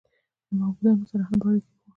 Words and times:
له 0.49 0.53
معبودانو 0.59 1.09
سره 1.11 1.23
هم 1.27 1.37
په 1.41 1.45
اړیکه 1.49 1.69
کې 1.77 1.83
و. 1.83 1.89